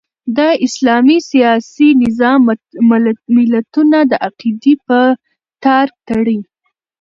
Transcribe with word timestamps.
د 0.37 0.39
اسلام 0.65 1.07
سیاسي 1.31 1.89
نظام 2.03 2.39
ملتونه 3.43 3.97
د 4.11 4.13
عقیدې 4.27 4.73
په 4.87 4.99
تار 5.63 5.87
تړي. 6.07 6.39